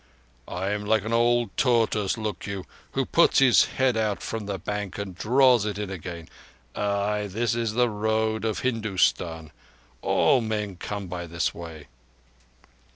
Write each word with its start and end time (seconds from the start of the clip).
"I 0.47 0.71
am 0.71 0.83
like 0.83 1.05
an 1.05 1.13
old 1.13 1.55
tortoise, 1.55 2.17
look 2.17 2.47
you, 2.47 2.65
who 2.93 3.05
puts 3.05 3.37
his 3.37 3.65
head 3.65 3.95
out 3.95 4.23
from 4.23 4.47
the 4.47 4.57
bank 4.57 4.97
and 4.97 5.15
draws 5.15 5.63
it 5.63 5.77
in 5.77 5.91
again. 5.91 6.27
Ay, 6.75 7.27
this 7.29 7.53
is 7.53 7.73
the 7.73 7.87
Road 7.87 8.43
of 8.43 8.61
Hindustan. 8.61 9.51
All 10.01 10.41
men 10.41 10.75
come 10.77 11.05
by 11.05 11.27
this 11.27 11.53
way..." 11.53 11.85